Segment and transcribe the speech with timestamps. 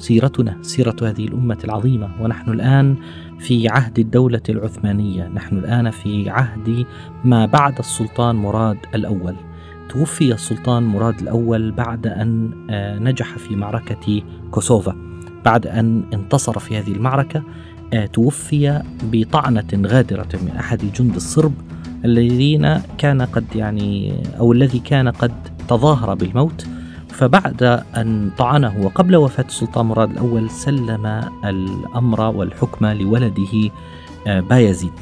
[0.00, 2.96] سيرتنا سيرة هذه الأمة العظيمة ونحن الآن
[3.38, 6.86] في عهد الدولة العثمانية، نحن الآن في عهد
[7.24, 9.34] ما بعد السلطان مراد الأول.
[9.88, 14.96] توفي السلطان مراد الأول بعد أن آه، نجح في معركة كوسوفا،
[15.44, 17.42] بعد أن انتصر في هذه المعركة
[17.94, 21.52] آه، توفي بطعنة غادرة من أحد الجند الصرب
[22.04, 25.32] الذين كان قد يعني أو الذي كان قد
[25.68, 26.66] تظاهر بالموت.
[27.12, 27.62] فبعد
[27.96, 31.06] أن طعنه وقبل وفاة السلطان مراد الأول سلم
[31.44, 33.70] الأمر والحكم لولده
[34.26, 34.92] آه، بايزيد.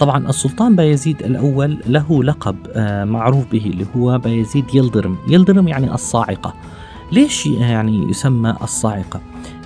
[0.00, 5.18] طبعا السلطان بايزيد الأول له لقب آه، معروف به اللي هو بايزيد يلدرم.
[5.28, 6.54] يلدرم يعني الصاعقة.
[7.12, 9.20] ليش يعني يسمى الصاعقة؟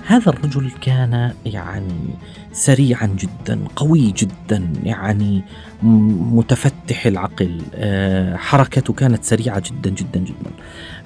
[0.05, 2.15] هذا الرجل كان يعني
[2.51, 5.43] سريعا جدا قوي جدا يعني
[5.83, 10.51] متفتح العقل آه، حركته كانت سريعة جدا جدا جدا.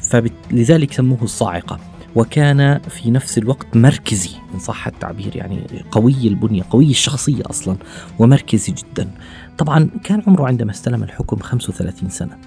[0.10, 1.80] فلذلك سموه الصاعقة
[2.16, 7.78] وكان في نفس الوقت مركزي إن صح التعبير يعني قوي البنية قوي الشخصية أصلا
[8.20, 9.12] ومركزي جدا.
[9.58, 12.38] طبعا كان عمره عندما استلم الحكم 35 سنة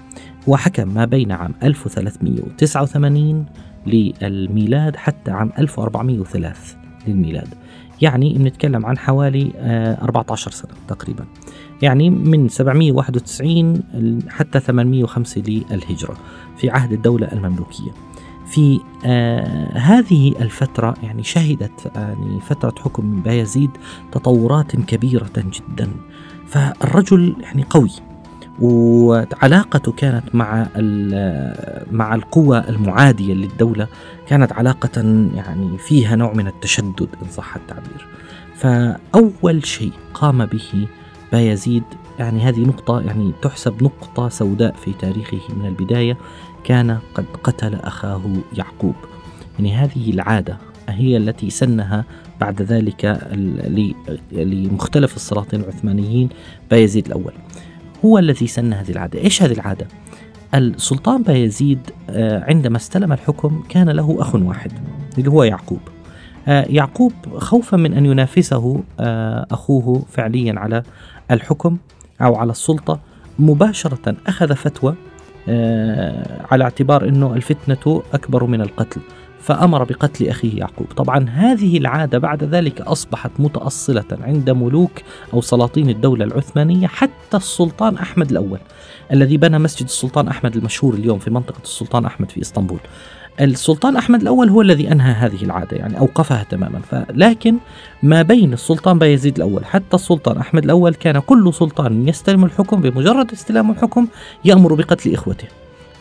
[0.47, 3.45] وحكم ما بين عام 1389
[3.87, 7.47] للميلاد حتى عام 1403 للميلاد.
[8.01, 9.51] يعني بنتكلم عن حوالي
[10.01, 11.25] 14 سنة تقريبا.
[11.81, 13.83] يعني من 791
[14.29, 16.17] حتى 805 للهجرة
[16.57, 17.91] في عهد الدولة المملوكية
[18.47, 23.69] في آه هذه الفترة يعني شهدت يعني فترة حكم بايزيد
[24.11, 25.91] تطورات كبيرة جدا
[26.47, 27.91] فالرجل يعني قوي
[28.61, 30.67] وعلاقته كانت مع
[31.91, 33.87] مع القوى المعادية للدولة
[34.27, 35.01] كانت علاقة
[35.35, 38.07] يعني فيها نوع من التشدد إن صح التعبير.
[38.55, 40.87] فأول شيء قام به
[41.31, 41.83] بايزيد
[42.19, 46.17] يعني هذه نقطة يعني تحسب نقطة سوداء في تاريخه من البداية
[46.63, 48.21] كان قد قتل أخاه
[48.57, 48.95] يعقوب.
[49.59, 50.57] يعني هذه العادة
[50.89, 52.05] هي التي سنها
[52.41, 53.29] بعد ذلك
[54.31, 56.29] لمختلف السلاطين العثمانيين
[56.71, 57.33] بايزيد الأول.
[58.05, 59.19] هو الذي سن هذه العادة.
[59.19, 59.87] إيش هذه العادة؟
[60.55, 61.79] السلطان بايزيد
[62.09, 64.71] آه، عندما استلم الحكم كان له أخ واحد
[65.17, 65.79] اللي هو يعقوب.
[66.47, 70.83] يعقوب خوفا من أن ينافسه آه، أخوه فعليا على
[71.31, 71.77] الحكم
[72.21, 72.99] أو على السلطة
[73.39, 74.95] مباشرة أخذ فتوى
[76.51, 79.01] على اعتبار أنه الفتنة أكبر من القتل.
[79.41, 80.87] فأمر بقتل أخيه يعقوب.
[80.97, 84.91] طبعا هذه العادة بعد ذلك أصبحت متأصلة عند ملوك
[85.33, 88.59] أو سلاطين الدولة العثمانية حتى السلطان أحمد الأول
[89.13, 92.79] الذي بنى مسجد السلطان أحمد المشهور اليوم في منطقة السلطان أحمد في إسطنبول.
[93.41, 96.81] السلطان أحمد الأول هو الذي أنهى هذه العادة يعني أوقفها تماما.
[97.09, 97.57] لكن
[98.03, 103.31] ما بين السلطان بايزيد الأول حتى السلطان أحمد الأول كان كل سلطان يستلم الحكم بمجرد
[103.31, 104.07] استلام الحكم
[104.45, 105.47] يأمر بقتل إخوته.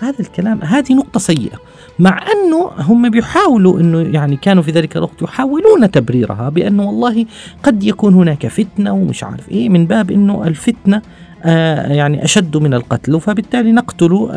[0.00, 1.58] هذا الكلام هذه نقطة سيئة.
[1.98, 7.26] مع أنه هم بيحاولوا أنه يعني كانوا في ذلك الوقت يحاولون تبريرها بأنه والله
[7.62, 11.02] قد يكون هناك فتنة ومش عارف إيه من باب أنه الفتنة
[11.44, 13.20] آه يعني أشد من القتل.
[13.20, 14.28] فبالتالي نقتل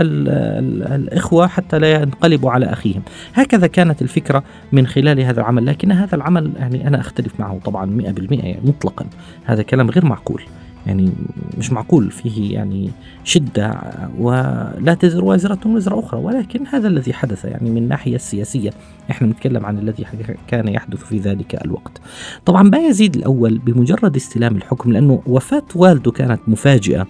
[0.92, 3.02] الإخوة حتى لا ينقلبوا على أخيهم.
[3.34, 5.66] هكذا كانت الفكرة من خلال هذا العمل.
[5.66, 9.06] لكن هذا العمل يعني أنا أختلف معه طبعا 100% يعني مطلقا.
[9.46, 10.42] هذا كلام غير معقول.
[10.88, 11.12] يعني
[11.58, 12.92] مش معقول فيه يعني
[13.24, 13.82] شدة
[14.18, 18.70] ولا تزر وازرة وزر أخرى ولكن هذا الذي حدث يعني من الناحية السياسية
[19.12, 20.06] إحنا نتكلم عن الذي
[20.48, 22.02] كان يحدث في ذلك الوقت.
[22.46, 27.08] طبعا بايزيد الأول بمجرد استلام الحكم لأنه وفاة والده كانت مفاجئة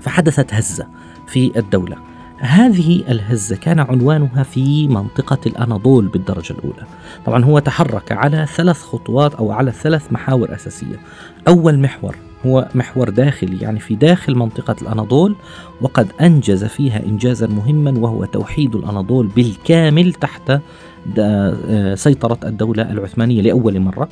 [0.00, 0.86] فحدثت هزة
[1.26, 1.96] في الدولة.
[2.38, 6.86] هذه الهزة كان عنوانها في منطقة الأناضول بالدرجة الأولى.
[7.26, 10.96] طبعا هو تحرك على ثلاث خطوات أو على ثلاث محاور أساسية.
[11.48, 12.16] أول محور
[12.46, 15.36] هو محور داخلي يعني في داخل منطقة الأناضول
[15.80, 20.60] وقد أنجز فيها إنجازا مهما وهو توحيد الأناضول بالكامل تحت
[21.18, 24.08] آه، سيطرة الدولة العثمانية لأول مرة.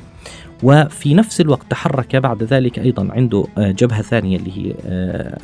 [0.63, 5.37] وفي نفس الوقت تحرك بعد ذلك أيضا عنده آه، جبهة ثانية اللي هي آه،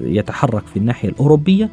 [0.00, 1.70] يتحرك في الناحية الأوروبية.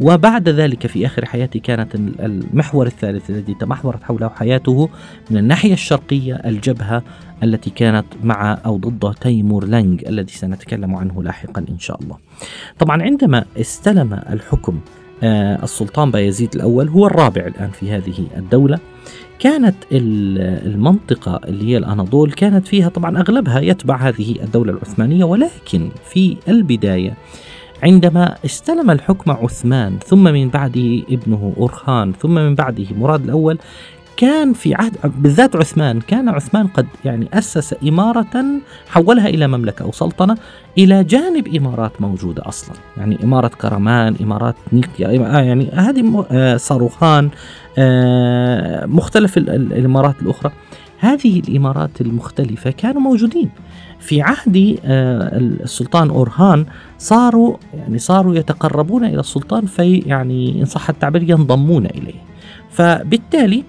[0.00, 4.88] وبعد ذلك في آخر حياته كانت المحور الثالث الذي تمحورت حوله حياته
[5.30, 7.02] من الناحية الشرقية الجبهة
[7.42, 12.16] التي كانت مع أو ضد تيمور لانج الذي سنتكلم عنه لاحقا إن شاء الله.
[12.78, 14.80] طبعا عندما استلم الحكم
[15.22, 16.88] السلطان بايزيد الأول.
[16.88, 18.78] هو الرابع الآن في هذه الدولة.
[19.38, 26.36] كانت المنطقة اللي هي الأناضول كانت فيها طبعا أغلبها يتبع هذه الدولة العثمانية ولكن في
[26.48, 27.14] البداية
[27.82, 33.58] عندما استلم الحكم عثمان ثم من بعده ابنه أورخان ثم من بعده مراد الأول
[34.20, 38.44] كان في عهد بالذات عثمان كان عثمان قد يعني أسس إمارة
[38.88, 40.36] حولها إلى مملكة أو سلطنة
[40.78, 42.76] إلى جانب إمارات موجودة أصلا.
[42.96, 47.30] يعني إمارة كرمان إمارات نيقيا آه، يعني هذه آه، صاروخان
[47.78, 50.52] آه، مختلف الإمارات الأخرى.
[50.98, 53.50] هذه الإمارات المختلفة كانوا موجودين.
[54.00, 56.66] في عهد السلطان أورهان
[56.98, 62.20] صاروا يعني صاروا يتقربون إلى السلطان في يعني إن صح التعبير ينضمون إليه.
[62.70, 63.64] فبالتالي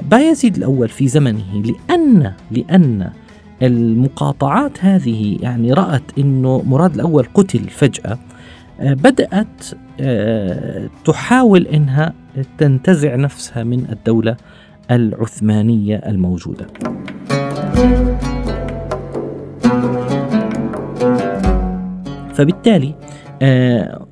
[0.00, 3.10] بايزيد الأول في زمنه لأن لأن
[3.62, 8.18] المقاطعات هذه يعني رأت أنه مراد الأول قتل فجأة
[8.80, 9.66] آه، بدأت
[10.00, 12.14] آه، تحاول أنها
[12.58, 14.36] تنتزع نفسها من الدولة
[14.90, 16.66] العثمانية الموجودة.
[22.34, 22.94] فبالتالي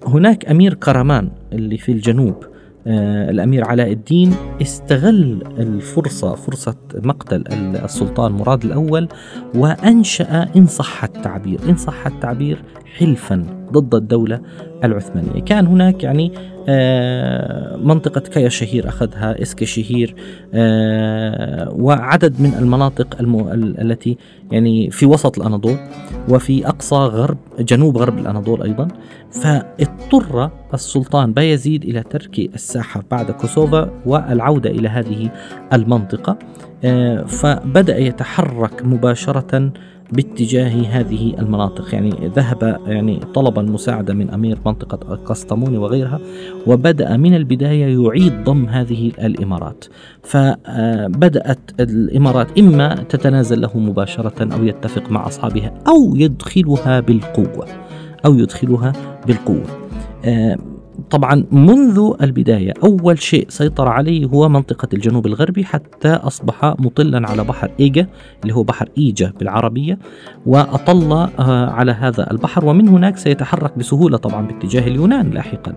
[0.07, 7.45] هناك أمير كرمان اللي في الجنوب آه، الأمير علاء الدين استغل الفرصة فرصة مقتل
[7.85, 9.09] السلطان مراد الأول
[9.55, 12.63] وأنشأ إن صح التعبير إن صح التعبير
[12.99, 13.60] حلفا.
[13.73, 14.41] ضد الدولة
[14.85, 15.41] العثمانية.
[15.41, 16.33] كان هناك يعني
[16.69, 20.15] آه، منطقة كيا شهير أخذها إسكي شهير
[20.55, 23.53] آه، وعدد من المناطق المو...
[23.53, 24.17] التي
[24.53, 25.77] يعني في وسط الأناضول
[26.29, 28.89] وفي أقصى غرب جنوب غرب الأناضول أيضا.
[29.31, 35.31] فاضطر السلطان بايزيد إلى ترك الساحة بعد كوسوفا والعودة إلى هذه
[35.73, 36.39] المنطقة
[36.85, 39.73] آه، فبدأ يتحرك مباشرة
[40.13, 41.95] باتجاه هذه المناطق.
[41.95, 46.21] يعني ذهب يعني طلب المساعدة من أمير منطقة قسطموني وغيرها
[46.67, 49.85] وبدأ من البداية يعيد ضم هذه الإمارات.
[50.23, 57.67] فبدأت الإمارات إما تتنازل له مباشرة أو يتفق مع أصحابها أو يدخلها بالقوة
[58.25, 58.93] أو يدخلها
[59.27, 59.65] بالقوة.
[60.25, 60.59] آه،
[61.11, 67.45] طبعا منذ البداية أول شيء سيطر عليه هو منطقة الجنوب الغربي حتى أصبح مطلا على
[67.45, 68.07] بحر إيجا
[68.43, 69.99] اللي هو بحر إيجا بالعربية
[70.47, 72.65] وأطل آه، على هذا البحر.
[72.67, 75.75] ومن هناك سيتحرك بسهولة طبعا باتجاه اليونان لاحقا.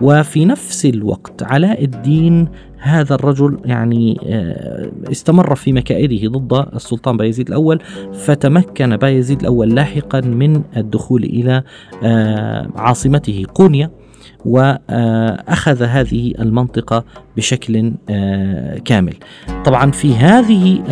[0.00, 7.48] وفي نفس الوقت علاء الدين هذا الرجل يعني آه، استمر في مكائده ضد السلطان بايزيد
[7.48, 7.80] الأول
[8.12, 11.62] فتمكن بايزيد الأول لاحقا من الدخول إلى
[12.02, 13.90] آه، عاصمته قونيا.
[14.44, 17.04] وأخذ هذه المنطقة
[17.36, 19.14] بشكل آه، كامل.
[19.64, 20.82] طبعا في هذه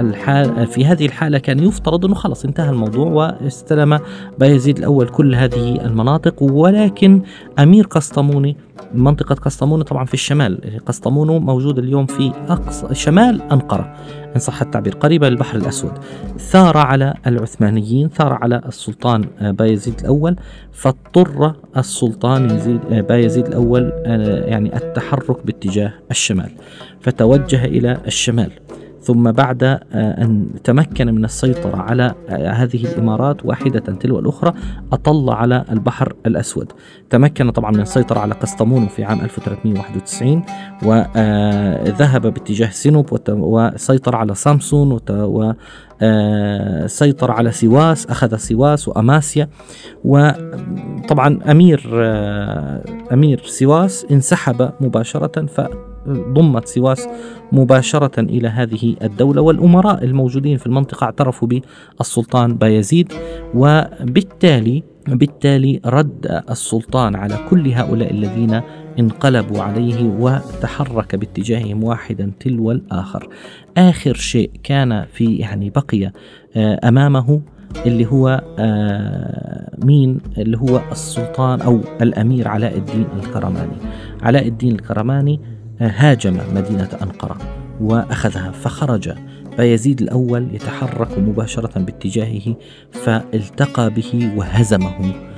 [0.00, 4.00] الحال في هذه الحالة كان يفترض إنه خلص انتهى الموضوع واستلم
[4.38, 7.22] بايزيد الأول كل هذه المناطق ولكن
[7.58, 8.56] أمير قسطموني
[8.94, 13.94] منطقة قسطمونة طبعا في الشمال قسطمونة موجود اليوم في أقصى شمال أنقرة
[14.34, 15.92] إن صح التعبير قريبة للبحر الأسود
[16.38, 20.36] ثار على العثمانيين ثار على السلطان آه، بايزيد الأول
[20.72, 23.92] فاضطر السلطان يزيد آه، بايزيد الأول
[24.46, 26.50] يعني التحرك باتجاه الشمال
[27.00, 28.50] فتوجه إلى الشمال
[29.02, 34.52] ثم بعد آه، أن تمكن من السيطرة على آه، هذه الإمارات واحدة تلو الأخرى
[34.92, 36.72] أطل على البحر الأسود.
[37.10, 40.42] تمكن طبعا من السيطرة على قسطمون في عام 1391
[40.82, 44.92] وذهب باتجاه سينوب وسيطر على سامسون
[46.02, 49.48] وسيطر على سواس أخذ سواس وأماسيا.
[50.04, 51.90] وطبعا أمير
[53.12, 55.60] أمير سواس انسحب مباشرة ف
[56.08, 57.08] ضمت سواس
[57.52, 59.42] مباشرة إلى هذه الدولة.
[59.42, 61.48] والأمراء الموجودين في المنطقة اعترفوا
[61.98, 63.12] بالسلطان بايزيد
[63.54, 68.60] وبالتالي بالتالي رد السلطان على كل هؤلاء الذين
[68.98, 73.28] انقلبوا عليه وتحرك باتجاههم واحدا تلو الآخر.
[73.76, 76.12] آخر شيء كان في يعني بقي
[76.56, 77.40] آه، أمامه
[77.86, 83.76] اللي هو آه، مين؟ اللي هو السلطان أو الأمير علاء الدين الكرماني.
[84.22, 85.40] علاء الدين الكرماني
[85.80, 87.38] هاجم مدينة أنقرة
[87.80, 89.14] وأخذها فخرج.
[89.56, 92.56] فيزيد الأول يتحرك مباشرة باتجاهه
[92.90, 94.94] فالتقى به وهزمه.
[94.98, 95.31] آه،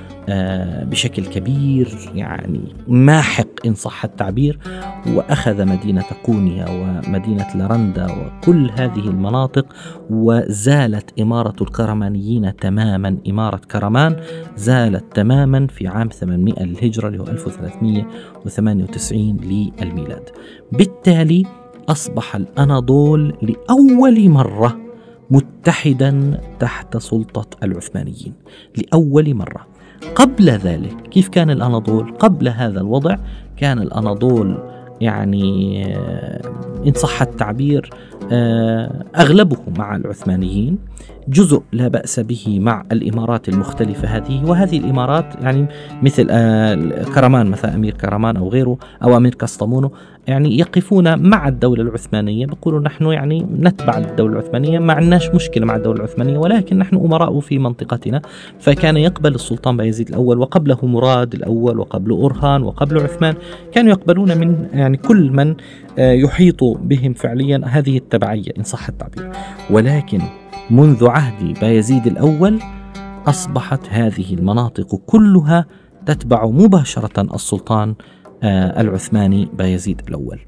[0.83, 4.59] بشكل كبير يعني ماحق إن صح التعبير
[5.07, 9.65] وأخذ مدينة قونيا ومدينة لرندا وكل هذه المناطق
[10.09, 14.15] وزالت إمارة الكرمانيين تماما إمارة كرمان
[14.57, 19.37] زالت تماما في عام 800 للهجرة اللي هو 1398
[19.81, 20.29] للميلاد.
[20.71, 21.43] بالتالي
[21.89, 24.77] أصبح الأناضول لأول مرة
[25.29, 28.33] متحدا تحت سلطة العثمانيين.
[28.77, 29.74] لأول مرة.
[30.15, 33.17] قبل ذلك كيف كان الأناضول؟ قبل هذا الوضع
[33.57, 34.57] كان الأناضول
[35.01, 36.41] يعني آه،
[36.87, 37.89] إن صح التعبير
[38.31, 40.77] آه، أغلبه مع العثمانيين.
[41.27, 45.65] جزء لا بأس به مع الإمارات المختلفة هذه وهذه الإمارات يعني
[46.03, 49.91] مثل آه، كرمان مثلا أمير كرمان أو غيره أو أمير كاستامونو
[50.27, 55.75] يعني يقفون مع الدولة العثمانية بيقولوا نحن يعني نتبع الدولة العثمانية ما عندناش مشكلة مع
[55.75, 58.21] الدولة العثمانية ولكن نحن أمراء في منطقتنا.
[58.59, 63.35] فكان يقبل السلطان بايزيد الأول وقبله مراد الأول وقبله أرهان وقبله عثمان.
[63.71, 65.55] كانوا يقبلون من يعني كل من
[65.99, 69.31] آه، يحيط بهم فعليا هذه التبعية إن صح التعبير.
[69.69, 70.19] ولكن
[70.69, 72.59] منذ عهد بايزيد الأول
[73.27, 75.65] أصبحت هذه المناطق كلها
[76.05, 77.95] تتبع مباشرة السلطان
[78.43, 80.39] آه، العثماني بايزيد الأول.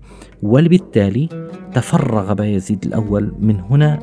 [0.43, 1.29] وبالتالي
[1.73, 3.99] تفرغ بايزيد الأول من هنا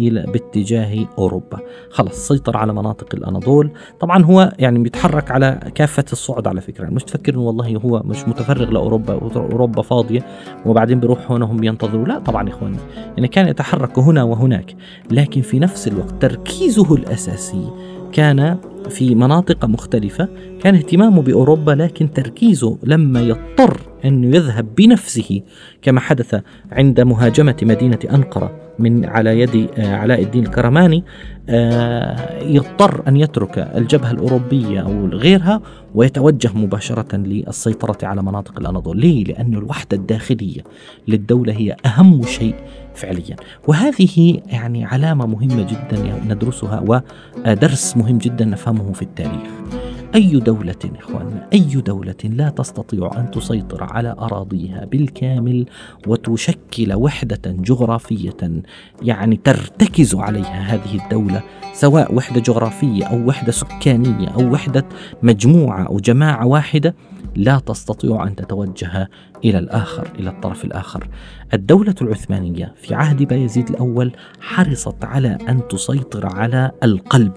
[0.00, 1.58] إلى باتجاه أوروبا.
[1.90, 3.70] خلص سيطر على مناطق الأناضول.
[4.00, 6.86] طبعا هو يعني بيتحرك على كافة الصعد على فكرة.
[6.86, 10.22] مش تفكر إنه والله هو مش متفرغ لأوروبا أوروبا فاضية
[10.66, 12.06] وبعدين بيروح هنا هم بينتظروا.
[12.06, 12.78] لا طبعا يا إخواننا
[13.16, 14.76] يعني كان يتحرك هنا وهناك.
[15.10, 17.70] لكن في نفس الوقت تركيزه الأساسي
[18.12, 20.28] كان في مناطق مختلفة.
[20.60, 25.40] كان اهتمامه بأوروبا لكن تركيزه لما يضطر أنه يذهب بنفسه
[25.82, 26.40] كما حدث
[26.72, 28.65] عند مهاجمة مدينة أنقرة.
[28.78, 31.04] من على يد آه، علاء الدين الكرماني
[31.48, 35.60] آه، يضطر أن يترك الجبهة الأوروبية أو غيرها
[35.94, 40.60] ويتوجه مباشرة للسيطرة على مناطق الأناضول ليه؟ لأن الوحدة الداخلية
[41.08, 42.54] للدولة هي أهم شيء
[42.94, 43.36] فعليا
[43.68, 46.84] وهذه يعني علامة مهمة جدا ندرسها
[47.46, 49.85] ودرس مهم جدا نفهمه في التاريخ
[50.16, 55.66] أي دولة إخواننا أي دولة لا تستطيع أن تسيطر على أراضيها بالكامل
[56.06, 58.62] وتشكل وحدة جغرافية
[59.02, 61.42] يعني ترتكز عليها هذه الدولة
[61.76, 64.86] سواء وحدة جغرافية أو وحدة سكانية أو وحدة
[65.22, 66.94] مجموعة أو جماعة واحدة
[67.34, 69.08] لا تستطيع أن تتوجه
[69.44, 71.08] إلى الآخر إلى الطرف الآخر.
[71.54, 77.32] الدولة العثمانية في عهد بايزيد الأول حرصت على أن تسيطر على القلب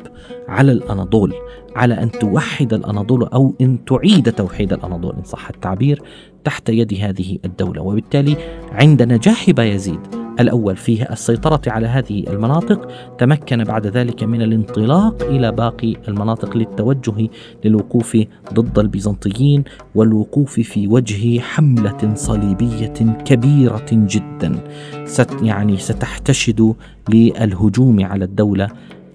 [0.47, 1.33] على الأناضول
[1.75, 6.01] على أن توحد الأناضول أو إن تعيد توحيد الأناضول إن صح التعبير
[6.43, 8.37] تحت يد هذه الدولة وبالتالي
[8.71, 15.51] عند نجاح بايزيد الأول في السيطرة على هذه المناطق تمكن بعد ذلك من الانطلاق إلى
[15.51, 17.29] باقي المناطق للتوجه
[17.65, 18.17] للوقوف
[18.53, 19.63] ضد البيزنطيين
[19.95, 22.93] والوقوف في وجه حملة صليبية
[23.25, 24.59] كبيرة جدا.
[25.05, 26.75] ست يعني ستحتشد
[27.09, 28.67] للهجوم على الدولة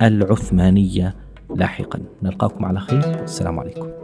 [0.02, 1.14] العثمانية
[1.56, 2.00] لاحقا.
[2.22, 3.22] نلقاكم على خير.
[3.22, 4.03] السلام عليكم.